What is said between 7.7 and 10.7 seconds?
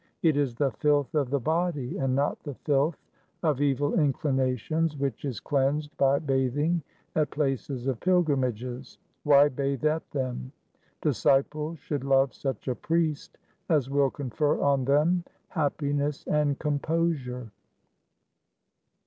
of pilgrimages. Why bathe at them?